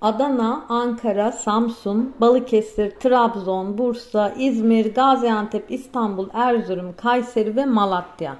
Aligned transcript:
Adana, 0.00 0.64
Ankara, 0.68 1.32
Samsun, 1.32 2.14
Balıkesir, 2.20 2.90
Trabzon, 2.90 3.78
Bursa, 3.78 4.34
İzmir, 4.38 4.94
Gaziantep, 4.94 5.70
İstanbul, 5.70 6.28
Erzurum, 6.32 6.94
Kayseri 6.96 7.56
ve 7.56 7.64
Malatya. 7.64 8.36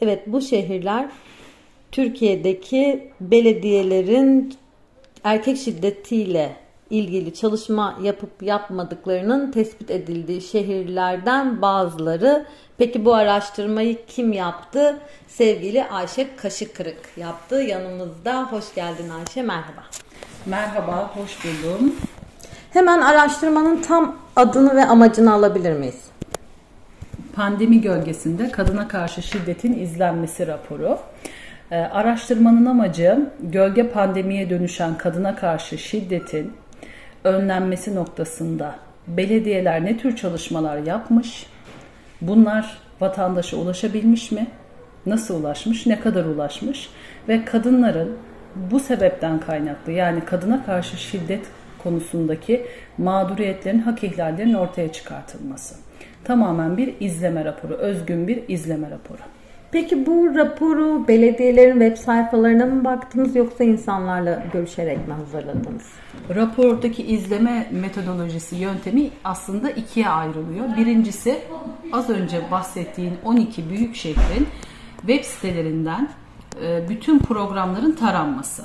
Evet 0.00 0.22
bu 0.26 0.40
şehirler 0.40 1.08
Türkiye'deki 1.92 3.12
belediyelerin 3.20 4.54
erkek 5.24 5.58
şiddetiyle 5.58 6.56
ilgili 6.90 7.34
çalışma 7.34 7.98
yapıp 8.02 8.42
yapmadıklarının 8.42 9.50
tespit 9.50 9.90
edildiği 9.90 10.40
şehirlerden 10.40 11.62
bazıları. 11.62 12.46
Peki 12.78 13.04
bu 13.04 13.14
araştırmayı 13.14 14.06
kim 14.06 14.32
yaptı? 14.32 14.98
Sevgili 15.28 15.84
Ayşe 15.84 16.36
Kaşıkırık 16.36 17.10
yaptı. 17.16 17.54
Yanımızda. 17.54 18.52
Hoş 18.52 18.74
geldin 18.74 19.08
Ayşe. 19.08 19.42
Merhaba. 19.42 19.82
Merhaba, 20.46 21.10
hoş 21.14 21.44
buldum. 21.44 21.94
Hemen 22.70 23.00
araştırmanın 23.00 23.82
tam 23.82 24.16
adını 24.36 24.76
ve 24.76 24.84
amacını 24.84 25.32
alabilir 25.32 25.72
miyiz? 25.72 26.04
Pandemi 27.34 27.80
gölgesinde 27.80 28.50
kadına 28.50 28.88
karşı 28.88 29.22
şiddetin 29.22 29.78
izlenmesi 29.78 30.46
raporu. 30.46 30.98
Ee, 31.70 31.76
araştırmanın 31.76 32.66
amacı 32.66 33.30
gölge 33.40 33.88
pandemiye 33.88 34.50
dönüşen 34.50 34.98
kadına 34.98 35.36
karşı 35.36 35.78
şiddetin 35.78 36.52
önlenmesi 37.24 37.94
noktasında 37.94 38.74
belediyeler 39.06 39.84
ne 39.84 39.98
tür 39.98 40.16
çalışmalar 40.16 40.78
yapmış? 40.78 41.46
Bunlar 42.20 42.78
vatandaşa 43.00 43.56
ulaşabilmiş 43.56 44.32
mi? 44.32 44.46
Nasıl 45.06 45.40
ulaşmış? 45.40 45.86
Ne 45.86 46.00
kadar 46.00 46.24
ulaşmış? 46.24 46.90
Ve 47.28 47.44
kadınların 47.44 48.16
bu 48.70 48.80
sebepten 48.80 49.40
kaynaklı 49.40 49.92
yani 49.92 50.24
kadına 50.24 50.64
karşı 50.66 50.96
şiddet 50.96 51.46
konusundaki 51.82 52.66
mağduriyetlerin, 52.98 53.78
hak 53.78 54.04
ihlallerinin 54.04 54.54
ortaya 54.54 54.92
çıkartılması. 54.92 55.74
Tamamen 56.24 56.76
bir 56.76 56.94
izleme 57.00 57.44
raporu, 57.44 57.74
özgün 57.74 58.28
bir 58.28 58.42
izleme 58.48 58.90
raporu. 58.90 59.22
Peki 59.72 60.06
bu 60.06 60.34
raporu 60.34 61.08
belediyelerin 61.08 61.80
web 61.80 61.96
sayfalarına 61.96 62.66
mı 62.66 62.84
baktınız 62.84 63.36
yoksa 63.36 63.64
insanlarla 63.64 64.42
görüşerek 64.52 65.08
mi 65.08 65.14
hazırladınız? 65.14 65.82
Rapordaki 66.34 67.02
izleme 67.02 67.66
metodolojisi 67.70 68.56
yöntemi 68.56 69.10
aslında 69.24 69.70
ikiye 69.70 70.08
ayrılıyor. 70.08 70.76
Birincisi 70.76 71.38
az 71.92 72.10
önce 72.10 72.40
bahsettiğin 72.50 73.14
12 73.24 73.70
büyük 73.70 73.96
şehrin 73.96 74.46
web 75.00 75.24
sitelerinden 75.24 76.08
bütün 76.88 77.18
programların 77.18 77.92
taranması. 77.92 78.64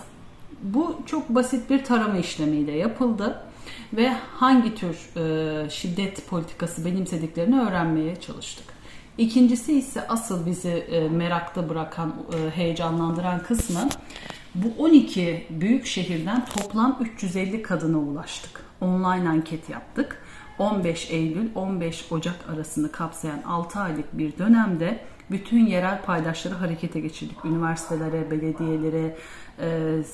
Bu 0.61 1.01
çok 1.05 1.29
basit 1.29 1.69
bir 1.69 1.83
tarama 1.83 2.17
işlemiyle 2.17 2.71
yapıldı 2.71 3.41
ve 3.93 4.13
hangi 4.33 4.75
tür 4.75 4.95
e, 5.17 5.69
şiddet 5.69 6.29
politikası 6.29 6.85
benimsediklerini 6.85 7.59
öğrenmeye 7.61 8.15
çalıştık. 8.15 8.65
İkincisi 9.17 9.73
ise 9.77 10.07
asıl 10.07 10.45
bizi 10.45 10.69
e, 10.69 11.09
merakta 11.09 11.69
bırakan, 11.69 12.13
heyecanlandıran 12.55 13.43
kısmı 13.43 13.89
bu 14.55 14.83
12 14.83 15.47
büyük 15.49 15.85
şehirden 15.85 16.45
toplam 16.45 16.97
350 17.01 17.61
kadına 17.61 17.97
ulaştık. 17.97 18.63
Online 18.81 19.29
anket 19.29 19.69
yaptık. 19.69 20.21
15 20.59 21.11
Eylül 21.11 21.49
15 21.55 22.05
Ocak 22.11 22.49
arasını 22.53 22.91
kapsayan 22.91 23.41
6 23.47 23.79
aylık 23.79 24.17
bir 24.17 24.37
dönemde 24.37 24.99
bütün 25.31 25.65
yerel 25.65 26.01
paydaşları 26.01 26.53
harekete 26.53 26.99
geçirdik. 26.99 27.45
Üniversitelere, 27.45 28.31
belediyelere, 28.31 29.15
e, 29.59 29.67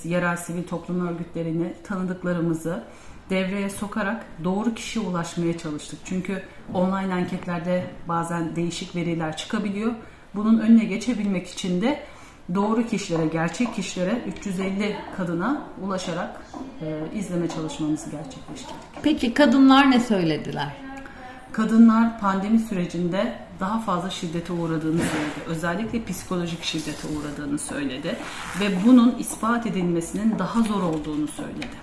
yerel 0.03 0.37
sivil 0.37 0.63
toplum 0.63 1.07
örgütlerini, 1.07 1.73
tanıdıklarımızı 1.83 2.83
devreye 3.29 3.69
sokarak 3.69 4.25
doğru 4.43 4.73
kişiye 4.73 5.05
ulaşmaya 5.05 5.57
çalıştık. 5.57 5.99
Çünkü 6.05 6.43
online 6.73 7.13
anketlerde 7.13 7.83
bazen 8.07 8.55
değişik 8.55 8.95
veriler 8.95 9.37
çıkabiliyor. 9.37 9.91
Bunun 10.35 10.59
önüne 10.59 10.85
geçebilmek 10.85 11.47
için 11.47 11.81
de 11.81 12.03
doğru 12.55 12.87
kişilere, 12.87 13.25
gerçek 13.25 13.75
kişilere 13.75 14.21
350 14.27 14.95
kadına 15.17 15.61
ulaşarak 15.81 16.41
e, 16.81 17.17
izleme 17.17 17.47
çalışmamızı 17.49 18.09
gerçekleştirdik. 18.09 18.75
Peki 19.03 19.33
kadınlar 19.33 19.91
ne 19.91 19.99
söylediler? 19.99 20.73
Kadınlar 21.51 22.19
pandemi 22.19 22.59
sürecinde 22.59 23.42
daha 23.59 23.79
fazla 23.79 24.09
şiddete 24.09 24.53
uğradığını 24.53 24.99
söyledi. 24.99 25.39
Özellikle 25.47 26.05
psikolojik 26.05 26.63
şiddete 26.63 27.07
uğradığını 27.07 27.59
söyledi. 27.59 28.15
Ve 28.59 28.85
bunun 28.85 29.15
ispat 29.19 29.65
edilmesinin 29.65 30.39
daha 30.39 30.61
zor 30.61 30.83
olduğunu 30.83 31.27
söyledi. 31.27 31.77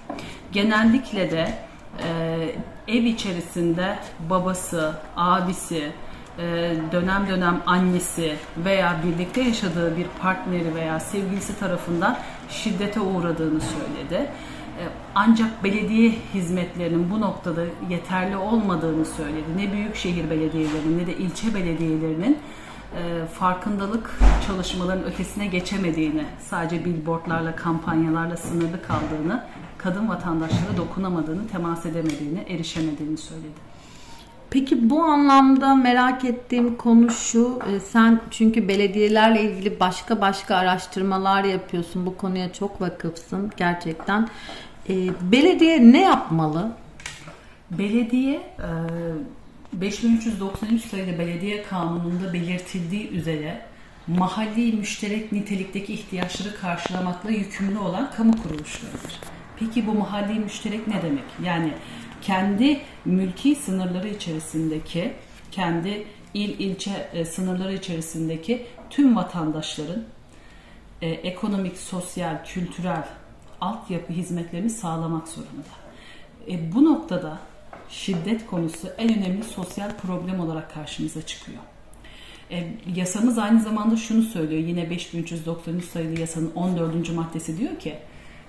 Genellikle 0.52 1.30
de 1.30 1.54
e, 2.02 2.54
ev 2.88 3.04
içerisinde 3.04 3.98
babası, 4.30 4.94
abisi, 5.16 5.92
e, 6.38 6.74
dönem 6.92 7.28
dönem 7.28 7.62
annesi 7.66 8.36
veya 8.64 8.96
birlikte 9.04 9.40
yaşadığı 9.40 9.96
bir 9.96 10.06
partneri 10.22 10.74
veya 10.74 11.00
sevgilisi 11.00 11.58
tarafından 11.58 12.18
şiddete 12.48 13.00
uğradığını 13.00 13.60
söyledi. 13.60 14.30
E, 14.80 14.84
ancak 15.14 15.64
belediye 15.64 16.12
hizmetlerinin 16.34 17.10
bu 17.10 17.20
noktada 17.20 17.60
yeterli 17.90 18.36
olmadığını 18.36 19.04
söyledi. 19.04 19.56
Ne 19.56 19.72
büyükşehir 19.72 20.30
belediyelerinin 20.30 20.98
ne 20.98 21.06
de 21.06 21.16
ilçe 21.16 21.54
belediyelerinin 21.54 22.38
e, 22.96 23.26
farkındalık 23.26 24.18
çalışmalarının 24.46 25.04
ötesine 25.04 25.46
geçemediğini, 25.46 26.24
sadece 26.40 26.84
billboardlarla, 26.84 27.56
kampanyalarla 27.56 28.36
sınırlı 28.36 28.82
kaldığını, 28.82 29.44
kadın 29.78 30.08
vatandaşlara 30.08 30.76
dokunamadığını, 30.76 31.48
temas 31.48 31.86
edemediğini, 31.86 32.44
erişemediğini 32.48 33.16
söyledi. 33.16 33.70
Peki 34.50 34.90
bu 34.90 35.02
anlamda 35.02 35.74
merak 35.74 36.24
ettiğim 36.24 36.76
konu 36.76 37.10
şu. 37.10 37.58
E, 37.72 37.80
sen 37.80 38.20
çünkü 38.30 38.68
belediyelerle 38.68 39.42
ilgili 39.42 39.80
başka 39.80 40.20
başka 40.20 40.56
araştırmalar 40.56 41.44
yapıyorsun. 41.44 42.06
Bu 42.06 42.16
konuya 42.16 42.52
çok 42.52 42.80
vakıfsın 42.80 43.52
gerçekten. 43.56 44.28
E, 44.90 45.10
belediye 45.32 45.92
ne 45.92 46.00
yapmalı? 46.00 46.72
Belediye 47.70 48.42
5393 49.72 50.84
e, 50.84 50.88
sayılı 50.88 51.18
belediye 51.18 51.62
kanununda 51.62 52.32
belirtildiği 52.32 53.10
üzere 53.10 53.60
mahalli 54.06 54.72
müşterek 54.72 55.32
nitelikteki 55.32 55.92
ihtiyaçları 55.92 56.56
karşılamakla 56.60 57.30
yükümlü 57.30 57.78
olan 57.78 58.10
kamu 58.10 58.42
kuruluşlarıdır. 58.42 59.20
Peki 59.58 59.86
bu 59.86 59.94
mahalli 59.94 60.38
müşterek 60.38 60.86
ne 60.86 61.02
demek? 61.02 61.24
Yani 61.44 61.72
kendi 62.22 62.80
mülki 63.04 63.54
sınırları 63.54 64.08
içerisindeki, 64.08 65.12
kendi 65.50 66.06
il 66.34 66.58
ilçe 66.58 67.08
e, 67.12 67.24
sınırları 67.24 67.74
içerisindeki 67.74 68.66
tüm 68.90 69.16
vatandaşların 69.16 70.02
e, 71.02 71.08
ekonomik, 71.08 71.76
sosyal, 71.76 72.44
kültürel 72.44 73.04
altyapı 73.60 74.12
hizmetlerini 74.12 74.70
sağlamak 74.70 75.28
zorunda. 75.28 75.68
E, 76.48 76.72
bu 76.72 76.84
noktada 76.84 77.38
şiddet 77.88 78.46
konusu 78.46 78.88
en 78.98 79.18
önemli 79.18 79.44
sosyal 79.44 79.96
problem 79.96 80.40
olarak 80.40 80.74
karşımıza 80.74 81.22
çıkıyor. 81.22 81.58
E, 82.50 82.68
yasamız 82.96 83.38
aynı 83.38 83.60
zamanda 83.60 83.96
şunu 83.96 84.22
söylüyor. 84.22 84.62
Yine 84.62 84.90
5393 84.90 85.84
sayılı 85.84 86.20
yasanın 86.20 86.52
14. 86.54 87.14
maddesi 87.14 87.58
diyor 87.58 87.78
ki 87.78 87.98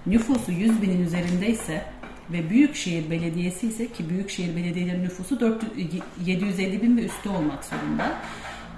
nüfusu 0.06 0.52
100 0.52 0.82
binin 0.82 1.06
üzerindeyse 1.06 1.86
ve 2.32 2.50
Büyükşehir 2.50 3.12
Belediyesi 3.12 3.68
ise 3.68 3.88
ki 3.88 4.10
Büyükşehir 4.10 4.56
Belediyeleri 4.56 5.04
nüfusu 5.04 5.40
400, 5.40 5.72
750 6.26 6.82
bin 6.82 6.98
ve 6.98 7.06
üstü 7.06 7.30
olmak 7.30 7.66
zorunda. 7.66 8.18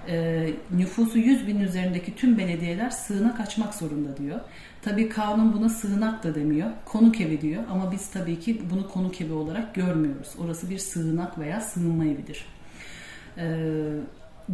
E, 0.08 0.50
nüfusu 0.72 1.18
100 1.18 1.48
bin 1.48 1.60
üzerindeki 1.60 2.16
tüm 2.16 2.38
belediyeler 2.38 2.90
sığınak 2.90 3.40
açmak 3.40 3.74
zorunda 3.74 4.18
diyor. 4.18 4.40
Tabii 4.82 5.10
kanun 5.10 5.54
buna 5.54 5.70
sığınak 5.70 6.24
da 6.24 6.36
demiyor. 6.36 6.70
Konuk 6.86 7.22
evi 7.22 7.42
diyor 7.42 7.64
ama 7.72 7.92
biz 7.92 8.10
tabii 8.10 8.40
ki 8.40 8.62
bunu 8.72 8.90
konuk 8.90 9.22
evi 9.22 9.34
olarak 9.34 9.76
görmüyoruz. 9.76 10.30
Orası 10.38 10.70
bir 10.70 10.78
sığınak 10.78 11.40
veya 11.40 11.62
sığınma 11.62 12.06
evidir. 12.06 12.46
Ee, 13.38 13.64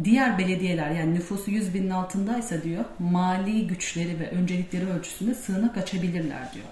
diğer 0.04 0.38
belediyeler 0.38 0.90
yani 0.90 1.14
nüfusu 1.14 1.50
100 1.50 1.74
binin 1.74 1.90
altındaysa 1.90 2.62
diyor 2.62 2.84
mali 2.98 3.66
güçleri 3.66 4.20
ve 4.20 4.30
öncelikleri 4.30 4.86
ölçüsünde 4.86 5.34
sığınak 5.34 5.78
açabilirler 5.78 6.52
diyor. 6.54 6.66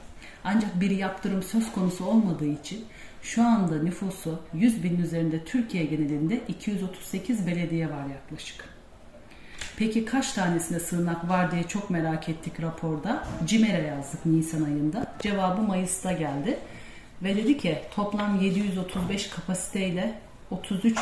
Ancak 0.45 0.81
bir 0.81 0.91
yaptırım 0.91 1.43
söz 1.43 1.73
konusu 1.73 2.05
olmadığı 2.05 2.47
için 2.47 2.85
şu 3.23 3.43
anda 3.43 3.83
nüfusu 3.83 4.41
100 4.55 4.83
bin 4.83 5.03
üzerinde 5.03 5.45
Türkiye 5.45 5.85
genelinde 5.85 6.41
238 6.49 7.47
belediye 7.47 7.91
var 7.91 8.07
yaklaşık. 8.07 8.78
Peki 9.79 10.05
kaç 10.05 10.33
tanesinde 10.33 10.81
sığınak 10.81 11.29
var 11.29 11.53
diye 11.53 11.63
çok 11.63 11.91
merak 11.91 12.29
ettik 12.29 12.63
raporda. 12.63 13.25
CİMER'e 13.47 13.87
yazdık 13.87 14.27
Nisan 14.27 14.63
ayında. 14.63 15.07
Cevabı 15.21 15.63
Mayıs'ta 15.63 16.13
geldi. 16.13 16.59
Ve 17.23 17.37
dedi 17.37 17.59
ki 17.59 17.79
toplam 17.95 18.41
735 18.41 19.31
kapasiteyle 19.31 20.19
33 20.51 20.99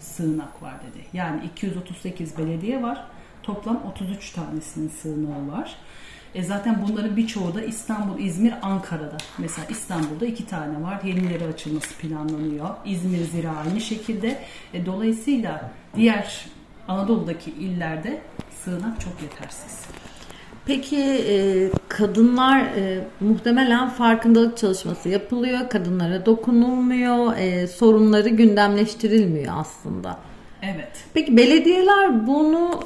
sığınak 0.00 0.62
var 0.62 0.74
dedi. 0.74 1.04
Yani 1.12 1.44
238 1.44 2.38
belediye 2.38 2.82
var. 2.82 3.06
Toplam 3.42 3.82
33 3.92 4.30
tanesinin 4.32 4.88
sığınağı 4.88 5.48
var. 5.48 5.76
E 6.34 6.42
zaten 6.42 6.84
bunların 6.88 7.16
birçoğu 7.16 7.54
da 7.54 7.62
İstanbul, 7.62 8.18
İzmir, 8.18 8.54
Ankara'da. 8.62 9.16
Mesela 9.38 9.66
İstanbul'da 9.70 10.26
iki 10.26 10.46
tane 10.46 10.82
var. 10.82 11.00
Yenileri 11.04 11.44
açılması 11.44 11.94
planlanıyor. 11.94 12.68
İzmir 12.84 13.24
zira 13.24 13.56
aynı 13.56 13.80
şekilde. 13.80 14.38
E, 14.74 14.86
dolayısıyla 14.86 15.70
diğer 15.96 16.46
Anadolu'daki 16.88 17.50
illerde 17.50 18.20
sığınak 18.64 19.00
çok 19.00 19.12
yetersiz. 19.22 19.80
Peki 20.66 20.96
e, 21.28 21.70
kadınlar 21.88 22.60
e, 22.60 23.04
muhtemelen 23.20 23.88
farkındalık 23.88 24.58
çalışması 24.58 25.08
yapılıyor. 25.08 25.68
Kadınlara 25.68 26.26
dokunulmuyor. 26.26 27.36
E, 27.36 27.66
sorunları 27.66 28.28
gündemleştirilmiyor 28.28 29.54
aslında. 29.58 30.16
Evet. 30.62 31.04
Peki 31.14 31.36
belediyeler 31.36 32.26
bunu 32.26 32.80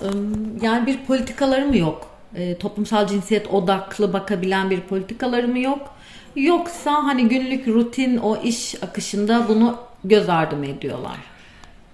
yani 0.63 0.87
bir 0.87 0.99
politikaları 1.07 1.67
mı 1.67 1.77
yok? 1.77 2.07
E, 2.35 2.59
toplumsal 2.59 3.07
cinsiyet 3.07 3.49
odaklı 3.49 4.13
bakabilen 4.13 4.71
bir 4.71 4.81
politikaları 4.81 5.49
mı 5.49 5.59
yok? 5.59 5.95
Yoksa 6.37 7.05
hani 7.05 7.29
günlük 7.29 7.69
rutin 7.69 8.17
o 8.17 8.37
iş 8.37 8.83
akışında 8.83 9.49
bunu 9.49 9.77
göz 10.05 10.29
ardı 10.29 10.57
mı 10.57 10.67
ediyorlar? 10.67 11.31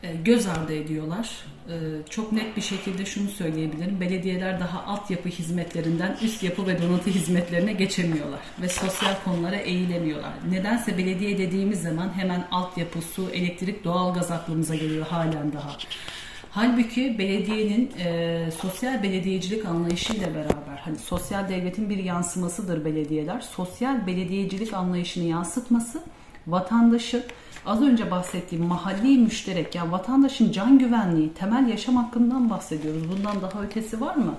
E, 0.03 0.15
göz 0.17 0.47
ardı 0.47 0.75
ediyorlar. 0.75 1.31
E, 1.69 1.75
çok 2.11 2.33
net 2.33 2.57
bir 2.57 2.63
şekilde 2.63 3.05
şunu 3.05 3.29
söyleyebilirim. 3.29 4.01
Belediyeler 4.01 4.61
daha 4.61 4.85
altyapı 4.85 5.29
hizmetlerinden 5.29 6.17
üst 6.23 6.43
yapı 6.43 6.67
ve 6.67 6.83
donatı 6.83 7.11
hizmetlerine 7.11 7.73
geçemiyorlar. 7.73 8.41
Ve 8.63 8.69
sosyal 8.69 9.15
konulara 9.25 9.57
eğilemiyorlar. 9.57 10.33
Nedense 10.51 10.99
belediye 10.99 11.39
dediğimiz 11.39 11.83
zaman 11.83 12.13
hemen 12.17 12.49
altyapı, 12.51 13.03
su, 13.03 13.31
elektrik, 13.31 13.85
doğalgaz 13.85 14.31
aklımıza 14.31 14.75
geliyor 14.75 15.07
halen 15.07 15.53
daha. 15.53 15.77
Halbuki 16.51 17.19
belediyenin 17.19 17.93
e, 17.99 18.51
sosyal 18.61 19.03
belediyecilik 19.03 19.67
anlayışıyla 19.67 20.35
beraber 20.35 20.77
hani 20.85 20.99
sosyal 20.99 21.49
devletin 21.49 21.91
bir 21.91 22.05
yansımasıdır 22.05 22.85
belediyeler. 22.85 23.41
Sosyal 23.41 24.07
belediyecilik 24.07 24.75
anlayışını 24.75 25.25
yansıtması 25.25 26.03
vatandaşın 26.47 27.23
az 27.67 27.83
önce 27.83 28.11
bahsettiğim 28.11 28.65
mahalli 28.65 29.19
müşterek 29.19 29.75
yani 29.75 29.93
vatandaşın 29.93 30.53
can 30.53 30.79
güvenliği, 30.79 31.33
temel 31.33 31.69
yaşam 31.69 31.97
hakkından 31.97 32.51
bahsediyoruz. 32.51 33.03
Bundan 33.11 33.43
daha 33.43 33.63
ötesi 33.63 34.01
var 34.01 34.17
mı? 34.17 34.35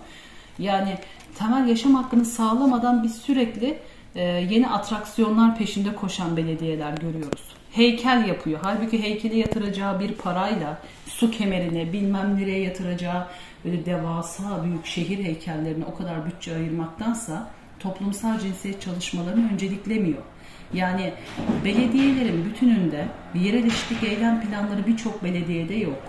Yani 0.60 0.98
temel 1.36 1.68
yaşam 1.68 1.96
hakkını 1.96 2.26
sağlamadan 2.26 3.04
biz 3.04 3.16
sürekli 3.16 3.80
e, 4.16 4.22
yeni 4.24 4.70
atraksiyonlar 4.70 5.58
peşinde 5.58 5.96
koşan 5.96 6.38
belediyeler 6.38 6.98
görüyoruz. 6.98 7.56
Heykel 7.72 8.28
yapıyor. 8.28 8.60
Halbuki 8.64 9.04
heykeli 9.04 9.38
yatıracağı 9.38 10.00
bir 10.00 10.14
parayla 10.14 10.82
su 11.08 11.32
kemerine 11.32 11.94
bilmem 11.94 12.38
nereye 12.38 12.60
yatıracağı 12.60 13.28
böyle 13.66 13.86
devasa 13.86 14.64
büyük 14.64 14.86
şehir 14.86 15.24
heykellerine 15.24 15.86
o 15.86 15.96
kadar 15.96 16.26
bütçe 16.26 16.56
ayırmaktansa 16.56 17.48
toplumsal 17.80 18.40
cinsiyet 18.40 18.82
çalışmalarını 18.82 19.52
önceliklemiyor. 19.54 20.22
Yani 20.74 21.14
belediyelerin 21.66 22.46
bütününde 22.46 23.08
yerel 23.36 23.66
eşitlik 23.66 24.04
eylem 24.04 24.42
planları 24.42 24.88
birçok 24.88 25.24
belediyede 25.24 25.76
yok. 25.76 26.04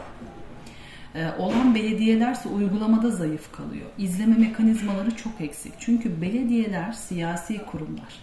Ee, 1.15 1.29
olan 1.39 1.75
belediyelerse 1.75 2.49
uygulamada 2.49 3.11
zayıf 3.11 3.53
kalıyor. 3.53 3.87
İzleme 3.99 4.37
mekanizmaları 4.37 5.17
çok 5.17 5.41
eksik. 5.41 5.73
Çünkü 5.79 6.21
belediyeler 6.21 6.93
siyasi 6.93 7.59
kurumlar. 7.59 8.15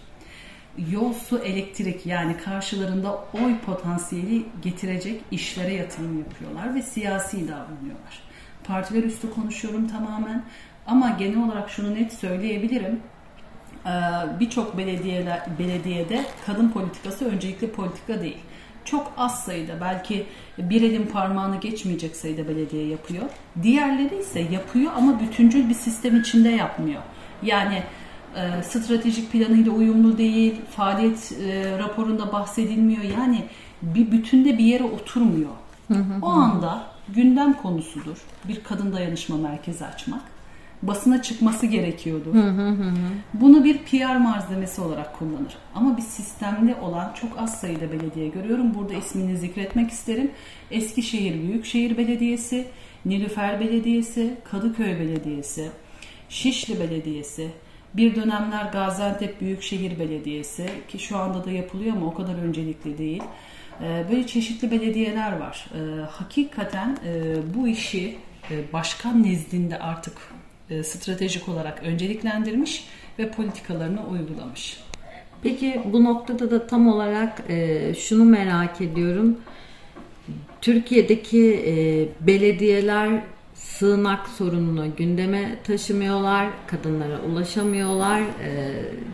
Yol, 0.91 1.13
su, 1.13 1.37
elektrik 1.37 2.05
yani 2.05 2.37
karşılarında 2.37 3.23
oy 3.33 3.59
potansiyeli 3.65 4.45
getirecek 4.61 5.21
işlere 5.31 5.73
yatırım 5.73 6.19
yapıyorlar 6.19 6.75
ve 6.75 6.81
siyasi 6.81 7.47
davranıyorlar. 7.47 8.21
Partiler 8.63 9.03
üstü 9.03 9.31
konuşuyorum 9.31 9.87
tamamen 9.87 10.43
ama 10.87 11.09
genel 11.09 11.47
olarak 11.47 11.69
şunu 11.69 11.95
net 11.95 12.13
söyleyebilirim 12.13 12.99
birçok 14.39 14.77
belediyeler, 14.77 15.45
belediyede 15.59 16.25
kadın 16.45 16.69
politikası 16.69 17.25
öncelikli 17.25 17.71
politika 17.71 18.21
değil. 18.21 18.37
Çok 18.85 19.11
az 19.17 19.43
sayıda 19.45 19.81
belki 19.81 20.25
bir 20.57 20.81
elin 20.81 21.05
parmağını 21.05 21.59
geçmeyecek 21.59 22.15
sayıda 22.15 22.47
belediye 22.47 22.87
yapıyor. 22.87 23.23
Diğerleri 23.63 24.19
ise 24.19 24.39
yapıyor 24.39 24.91
ama 24.95 25.19
bütüncül 25.19 25.69
bir 25.69 25.73
sistem 25.73 26.19
içinde 26.19 26.49
yapmıyor. 26.49 27.01
Yani 27.43 27.83
e, 28.35 28.63
stratejik 28.63 29.31
planıyla 29.31 29.71
uyumlu 29.71 30.17
değil, 30.17 30.55
faaliyet 30.75 31.31
e, 31.31 31.77
raporunda 31.79 32.31
bahsedilmiyor. 32.31 33.03
Yani 33.03 33.45
bir 33.81 34.11
bütünde 34.11 34.57
bir 34.57 34.65
yere 34.65 34.83
oturmuyor. 34.83 35.51
O 36.21 36.27
anda 36.27 36.83
gündem 37.09 37.53
konusudur 37.53 38.17
bir 38.47 38.63
kadın 38.63 38.93
dayanışma 38.93 39.37
merkezi 39.37 39.85
açmak 39.85 40.21
basına 40.81 41.21
çıkması 41.21 41.65
gerekiyordu. 41.65 42.33
Hı 42.33 42.49
hı 42.49 42.69
hı. 42.69 42.91
Bunu 43.33 43.63
bir 43.63 43.77
PR 43.77 44.17
malzemesi 44.17 44.81
olarak 44.81 45.19
kullanır. 45.19 45.57
Ama 45.75 45.97
bir 45.97 46.01
sistemli 46.01 46.75
olan 46.75 47.13
çok 47.13 47.39
az 47.39 47.59
sayıda 47.59 47.91
belediye 47.91 48.27
görüyorum. 48.27 48.73
Burada 48.73 48.93
ismini 48.93 49.37
zikretmek 49.37 49.91
isterim. 49.91 50.31
Eskişehir 50.71 51.41
Büyükşehir 51.41 51.97
Belediyesi, 51.97 52.67
Nilüfer 53.05 53.59
Belediyesi, 53.59 54.37
Kadıköy 54.43 54.99
Belediyesi, 54.99 55.69
Şişli 56.29 56.79
Belediyesi, 56.79 57.51
bir 57.93 58.15
dönemler 58.15 58.65
Gaziantep 58.65 59.41
Büyükşehir 59.41 59.99
Belediyesi 59.99 60.69
ki 60.87 60.99
şu 60.99 61.17
anda 61.17 61.45
da 61.45 61.51
yapılıyor 61.51 61.95
ama 61.95 62.05
o 62.05 62.13
kadar 62.13 62.35
öncelikli 62.35 62.97
değil. 62.97 63.23
Ee, 63.83 64.05
böyle 64.11 64.27
çeşitli 64.27 64.71
belediyeler 64.71 65.39
var. 65.39 65.69
Ee, 65.75 66.01
hakikaten 66.01 66.97
e, 67.05 67.35
bu 67.55 67.67
işi 67.67 68.17
e, 68.51 68.73
başkan 68.73 69.23
nezdinde 69.23 69.79
artık 69.79 70.17
e, 70.69 70.83
stratejik 70.83 71.49
olarak 71.49 71.83
önceliklendirmiş 71.83 72.87
ve 73.19 73.31
politikalarını 73.31 74.07
uygulamış. 74.07 74.77
Peki 75.43 75.81
bu 75.85 76.03
noktada 76.03 76.51
da 76.51 76.67
tam 76.67 76.87
olarak 76.87 77.43
e, 77.49 77.93
şunu 77.93 78.25
merak 78.25 78.81
ediyorum. 78.81 79.37
Türkiye'deki 80.61 81.53
e, 81.67 81.73
belediyeler 82.27 83.21
sığınak 83.53 84.27
sorununu 84.27 84.95
gündeme 84.95 85.59
taşımıyorlar, 85.63 86.47
kadınlara 86.67 87.21
ulaşamıyorlar 87.21 88.21
e, 88.21 88.73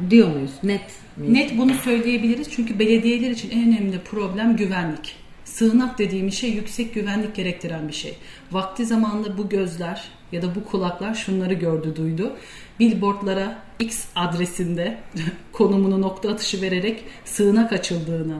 diyor 0.09 0.27
muyuz? 0.27 0.51
Net 0.63 0.81
miyiz? 1.17 1.33
Net 1.33 1.57
bunu 1.57 1.73
söyleyebiliriz 1.73 2.51
çünkü 2.51 2.79
belediyeler 2.79 3.29
için 3.29 3.50
en 3.50 3.67
önemli 3.67 4.00
problem 4.00 4.55
güvenlik. 4.57 5.23
Sığınak 5.53 6.00
dediğimiz 6.00 6.33
şey 6.33 6.50
yüksek 6.50 6.94
güvenlik 6.94 7.35
gerektiren 7.35 7.88
bir 7.88 7.94
şey. 7.94 8.15
Vakti 8.51 8.85
zamanında 8.85 9.38
bu 9.38 9.50
gözler 9.50 10.03
ya 10.31 10.41
da 10.41 10.55
bu 10.55 10.63
kulaklar 10.63 11.13
şunları 11.13 11.53
gördü 11.53 11.95
duydu. 11.95 12.33
Billboardlara 12.79 13.60
X 13.79 14.05
adresinde 14.15 14.98
konumunu 15.51 16.01
nokta 16.01 16.29
atışı 16.29 16.62
vererek 16.62 17.03
sığınak 17.25 17.74
açıldığını, 17.74 18.36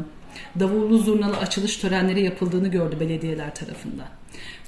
davullu 0.60 0.98
zurnalı 0.98 1.38
açılış 1.38 1.78
törenleri 1.78 2.24
yapıldığını 2.24 2.68
gördü 2.68 3.00
belediyeler 3.00 3.56
tarafından. 3.56 4.08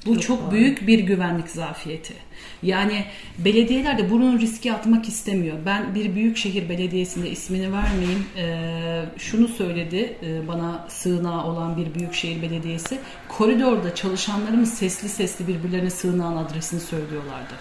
Bu 0.06 0.14
çok, 0.14 0.22
çok 0.22 0.52
büyük 0.52 0.86
bir 0.86 0.98
güvenlik 0.98 1.48
zafiyeti. 1.48 2.14
Yani 2.62 3.04
belediyeler 3.38 3.98
de 3.98 4.10
bunun 4.10 4.38
riski 4.38 4.72
atmak 4.72 5.08
istemiyor. 5.08 5.58
Ben 5.66 5.94
bir 5.94 6.14
büyük 6.14 6.36
şehir 6.36 6.68
belediyesinde 6.68 7.30
ismini 7.30 7.72
vermeyeyim. 7.72 8.26
E, 8.36 9.04
şunu 9.18 9.48
söyledi 9.48 10.16
e, 10.22 10.48
bana 10.48 10.86
sığınağı 10.88 11.44
olan 11.44 11.76
bir 11.76 11.94
büyük 11.94 12.14
şehir 12.14 12.42
belediyesi. 12.42 12.98
Koridorda 13.28 13.94
çalışanlarımız 13.94 14.74
sesli 14.74 15.08
sesli 15.08 15.46
birbirlerine 15.48 15.90
sığınağın 15.90 16.36
adresini 16.36 16.80
söylüyorlardı. 16.80 17.54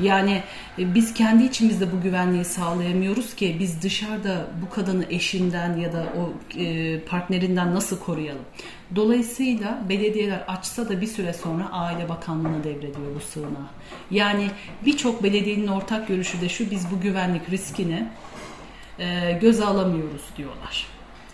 Yani 0.00 0.42
e, 0.78 0.94
biz 0.94 1.14
kendi 1.14 1.44
içimizde 1.44 1.92
bu 1.92 2.00
güvenliği 2.00 2.44
sağlayamıyoruz 2.44 3.34
ki 3.34 3.56
biz 3.58 3.82
dışarıda 3.82 4.46
bu 4.62 4.74
kadını 4.74 5.04
eşinden 5.10 5.76
ya 5.76 5.92
da 5.92 6.06
o 6.18 6.32
e, 6.60 7.00
partnerinden 7.00 7.74
nasıl 7.74 7.98
koruyalım? 7.98 8.44
Dolayısıyla 8.96 9.78
belediyeler 9.88 10.44
açsa 10.48 10.88
da 10.88 11.00
bir 11.00 11.06
süre 11.06 11.32
sonra 11.32 11.72
Aile 11.72 12.08
Bakanlığı'na 12.08 12.64
devrediyor 12.64 13.14
bu 13.16 13.20
sığınağı. 13.20 13.68
Yani 14.10 14.50
birçok 14.86 15.22
belediyenin 15.22 15.66
ortak 15.66 16.08
görüşü 16.08 16.40
de 16.40 16.48
şu 16.48 16.70
biz 16.70 16.90
bu 16.90 17.00
güvenlik 17.00 17.50
riskini 17.50 18.08
e, 18.98 19.38
göze 19.40 19.64
alamıyoruz 19.64 20.22
diyorlar. 20.36 20.86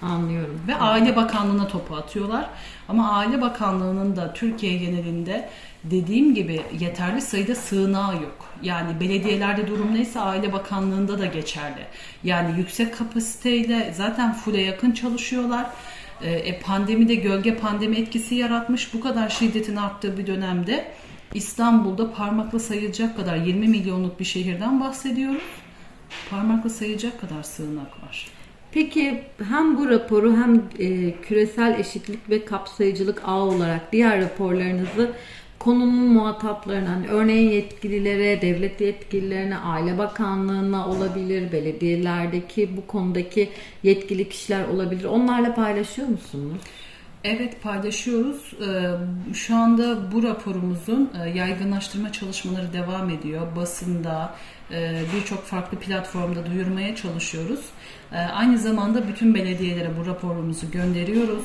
Anlıyorum. 0.03 0.61
Ve 0.69 0.77
Aile 0.77 1.17
Bakanlığı'na 1.17 1.69
topu 1.69 1.95
atıyorlar. 1.97 2.47
Ama 2.89 3.13
Aile 3.13 3.41
Bakanlığı'nın 3.41 4.17
da 4.17 4.33
Türkiye 4.33 4.77
genelinde 4.77 5.49
dediğim 5.85 6.35
gibi 6.35 6.63
yeterli 6.81 7.21
sayıda 7.21 7.55
sığınağı 7.55 8.15
yok. 8.15 8.49
Yani 8.63 9.01
belediyelerde 9.01 9.67
durum 9.67 9.95
neyse 9.95 10.21
Aile 10.21 10.53
Bakanlığı'nda 10.53 11.19
da 11.19 11.27
geçerli. 11.27 11.87
Yani 12.25 12.59
yüksek 12.59 12.99
kapasiteyle 12.99 13.93
zaten 13.97 14.33
full'e 14.33 14.61
yakın 14.61 14.93
çalışıyorlar. 14.93 15.67
Ee, 16.23 16.31
e, 16.31 16.61
pandemide 16.61 17.15
gölge 17.15 17.57
pandemi 17.57 17.97
etkisi 17.97 18.35
yaratmış. 18.35 18.95
Bu 18.95 19.01
kadar 19.01 19.29
şiddetin 19.29 19.77
arttığı 19.77 20.19
bir 20.19 20.27
dönemde 20.27 20.85
İstanbul'da 21.35 22.13
parmakla 22.13 22.59
sayılacak 22.59 23.17
kadar 23.17 23.37
20 23.37 23.69
milyonluk 23.69 24.21
bir 24.21 24.25
şehirden 24.25 24.81
bahsediyoruz. 24.81 25.43
Parmakla 26.31 26.71
sayılacak 26.71 27.21
kadar 27.21 27.43
sığınak 27.43 28.03
var. 28.03 28.27
Peki 28.73 29.23
hem 29.49 29.79
bu 29.79 29.89
raporu 29.89 30.37
hem 30.37 30.63
e, 30.79 31.15
küresel 31.23 31.79
eşitlik 31.79 32.31
ve 32.31 32.45
kapsayıcılık 32.45 33.23
ağ 33.25 33.39
olarak 33.39 33.93
diğer 33.93 34.21
raporlarınızı 34.21 35.13
konunun 35.61 36.13
muhataplarına, 36.13 36.91
hani 36.91 37.07
örneğin 37.09 37.51
yetkililere, 37.51 38.43
devlet 38.43 38.81
yetkililerine, 38.81 39.57
Aile 39.59 39.99
Bakanlığı'na 39.99 40.89
olabilir, 40.89 41.53
belediyelerdeki 41.53 42.77
bu 42.77 42.87
konudaki 42.87 43.51
yetkili 43.83 44.29
kişiler 44.29 44.69
olabilir. 44.69 45.05
Onlarla 45.05 45.55
paylaşıyor 45.55 46.09
musunuz? 46.09 46.61
Evet 47.25 47.63
paylaşıyoruz. 47.63 48.55
Ee, 48.69 49.35
Şu 49.35 49.57
anda 49.57 50.13
bu 50.13 50.23
raporumuzun 50.23 51.11
e, 51.25 51.29
yaygınlaştırma 51.31 52.13
çalışmaları 52.13 52.73
devam 52.73 53.11
ediyor. 53.11 53.57
Basında, 53.57 54.35
e, 54.73 54.93
birçok 55.17 55.43
farklı 55.45 55.79
platformda 55.79 56.47
duyurmaya 56.47 56.97
çalışıyoruz. 56.97 57.61
E, 58.13 58.17
Aynı 58.17 58.59
zamanda 58.59 59.09
bütün 59.09 59.35
belediyelere 59.35 59.91
bu 60.01 60.07
raporumuzu 60.07 60.71
gönderiyoruz. 60.71 61.45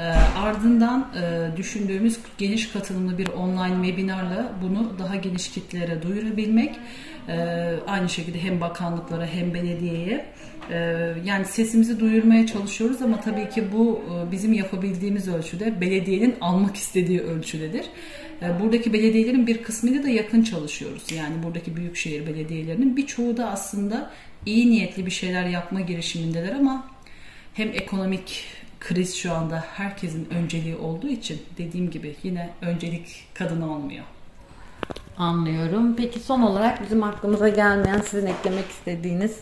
E, 0.00 0.02
Ardından 0.38 1.08
e, 1.22 1.56
düşündüğümüz 1.56 2.18
geniş 2.38 2.72
katılımlı 2.72 3.18
bir 3.18 3.28
online 3.28 3.86
webinarla 3.86 4.52
bunu 4.62 4.98
daha 4.98 5.16
geniş 5.16 5.50
kitlere 5.50 6.02
duyurabilmek. 6.02 6.76
E, 7.28 7.36
Aynı 7.86 8.08
şekilde 8.08 8.42
hem 8.42 8.60
bakanlıklara 8.60 9.26
hem 9.26 9.54
belediyeye 9.54 10.26
ee, 10.70 11.14
yani 11.24 11.44
sesimizi 11.44 12.00
duyurmaya 12.00 12.46
çalışıyoruz 12.46 13.02
ama 13.02 13.20
tabii 13.20 13.48
ki 13.48 13.64
bu 13.72 14.02
e, 14.10 14.32
bizim 14.32 14.52
yapabildiğimiz 14.52 15.28
ölçüde 15.28 15.80
belediyenin 15.80 16.34
almak 16.40 16.76
istediği 16.76 17.20
ölçüdedir. 17.20 17.86
Ee, 18.42 18.60
Buradaki 18.60 18.92
belediyelerin 18.92 19.46
bir 19.46 19.62
kısmıyla 19.62 20.02
da 20.02 20.08
yakın 20.08 20.42
çalışıyoruz. 20.42 21.12
Yani 21.12 21.42
buradaki 21.42 21.76
büyükşehir 21.76 22.26
belediyelerinin 22.26 22.96
birçoğu 22.96 23.36
da 23.36 23.50
aslında 23.50 24.10
iyi 24.46 24.70
niyetli 24.70 25.06
bir 25.06 25.10
şeyler 25.10 25.46
yapma 25.46 25.80
girişimindeler 25.80 26.52
ama 26.52 26.88
hem 27.54 27.68
ekonomik 27.68 28.44
kriz 28.80 29.16
şu 29.16 29.32
anda 29.32 29.64
herkesin 29.72 30.28
önceliği 30.30 30.76
olduğu 30.76 31.08
için 31.08 31.42
dediğim 31.58 31.90
gibi 31.90 32.16
yine 32.22 32.50
öncelik 32.60 33.26
kadına 33.34 33.70
olmuyor. 33.70 34.04
Anlıyorum. 35.18 35.96
Peki 35.96 36.20
son 36.20 36.42
olarak 36.42 36.82
bizim 36.82 37.02
aklımıza 37.02 37.48
gelmeyen 37.48 38.00
sizin 38.00 38.26
eklemek 38.26 38.70
istediğiniz 38.70 39.40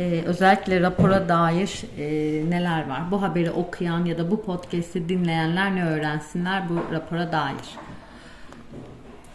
e, 0.00 0.22
özellikle 0.26 0.80
rapora 0.80 1.28
dair 1.28 1.82
e, 1.98 2.04
neler 2.50 2.88
var? 2.88 3.10
Bu 3.10 3.22
haberi 3.22 3.50
okuyan 3.50 4.04
ya 4.04 4.18
da 4.18 4.30
bu 4.30 4.42
podcast'i 4.42 5.08
dinleyenler 5.08 5.76
ne 5.76 5.84
öğrensinler 5.84 6.68
bu 6.68 6.94
rapora 6.94 7.32
dair? 7.32 7.87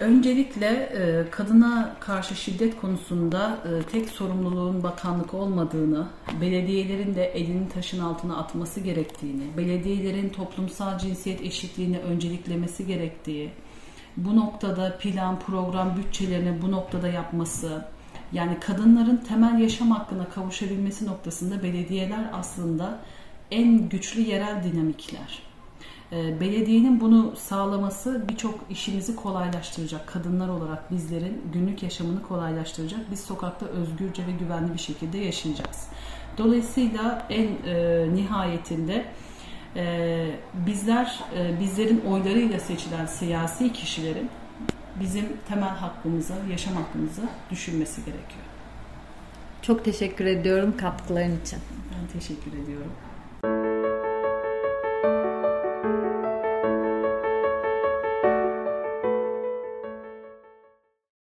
Öncelikle 0.04 0.68
e, 0.68 1.30
kadına 1.32 1.96
karşı 2.00 2.36
şiddet 2.36 2.82
konusunda 2.82 3.58
e, 3.66 3.92
tek 3.92 4.10
sorumluluğun 4.10 4.84
bakanlık 4.84 5.34
olmadığını, 5.34 6.08
belediyelerin 6.42 7.16
de 7.16 7.26
elini 7.26 7.70
taşın 7.70 8.00
altına 8.00 8.38
atması 8.38 8.80
gerektiğini, 8.80 9.58
belediyelerin 9.58 10.30
toplumsal 10.30 11.00
cinsiyet 11.00 11.42
eşitliğini 11.42 12.00
önceliklemesi 12.00 12.88
gerektiği, 12.88 13.52
bu 14.18 14.36
noktada 14.36 14.98
plan, 14.98 15.40
program, 15.40 15.98
bütçelerini 15.98 16.62
bu 16.62 16.72
noktada 16.72 17.08
yapması, 17.08 17.86
yani 18.34 18.60
kadınların 18.60 19.18
temel 19.18 19.62
yaşam 19.62 19.92
hakkına 19.92 20.30
kavuşabilmesi 20.30 21.08
noktasında 21.08 21.64
belediyeler 21.64 22.30
aslında 22.34 23.00
en 23.52 23.90
güçlü 23.90 24.22
yerel 24.22 24.64
dinamikler. 24.64 25.53
E, 26.14 26.40
Belediyenin 26.40 27.02
bunu 27.02 27.34
sağlaması 27.36 28.24
birçok 28.30 28.60
işimizi 28.70 29.16
kolaylaştıracak. 29.16 30.08
Kadınlar 30.08 30.50
olarak 30.50 30.92
bizlerin 30.92 31.42
günlük 31.54 31.84
yaşamını 31.84 32.24
kolaylaştıracak. 32.24 33.00
Biz 33.12 33.20
sokakta 33.20 33.66
özgürce 33.66 34.28
ve 34.28 34.32
güvenli 34.32 34.74
bir 34.74 34.80
şekilde 34.80 35.18
yaşayacağız. 35.18 35.88
Dolayısıyla 36.38 37.28
en 37.30 37.48
e, 37.66 38.08
nihayetinde 38.14 39.06
e, 39.76 40.26
bizler 40.54 41.20
e, 41.38 41.60
bizlerin 41.60 42.02
oylarıyla 42.02 42.60
seçilen 42.60 43.06
siyasi 43.06 43.74
kişilerin 43.74 44.30
bizim 45.00 45.26
temel 45.50 45.70
hakkımızı, 45.70 46.34
yaşam 46.52 46.74
hakkımızı 46.74 47.22
düşünmesi 47.52 48.06
gerekiyor. 48.06 48.44
Çok 49.62 49.86
teşekkür 49.86 50.26
ediyorum 50.26 50.78
katkıların 50.78 51.40
için. 51.42 51.60
Ben 51.92 52.20
teşekkür 52.20 52.64
ediyorum. 52.64 52.92